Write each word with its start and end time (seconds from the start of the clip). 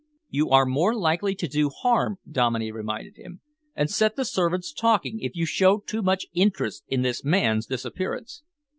"You 0.31 0.49
are 0.49 0.65
more 0.65 0.95
likely 0.95 1.35
to 1.35 1.47
do 1.47 1.69
harm," 1.69 2.17
Dominey 2.27 2.71
reminded 2.71 3.17
him, 3.17 3.41
"and 3.75 3.87
set 3.87 4.15
the 4.15 4.25
servants 4.25 4.73
talking, 4.73 5.19
if 5.19 5.35
you 5.35 5.45
show 5.45 5.77
too 5.77 6.01
much 6.01 6.25
interest 6.33 6.83
in 6.87 7.03
this 7.03 7.23
man's 7.23 7.67
disappearance." 7.67 8.41